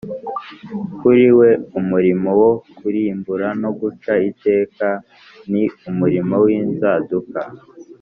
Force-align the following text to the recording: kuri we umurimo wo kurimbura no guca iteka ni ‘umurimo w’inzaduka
kuri 0.99 1.25
we 1.39 1.49
umurimo 1.79 2.29
wo 2.41 2.51
kurimbura 2.77 3.47
no 3.61 3.69
guca 3.79 4.13
iteka 4.29 4.87
ni 5.51 5.63
‘umurimo 5.89 6.35
w’inzaduka 6.45 7.39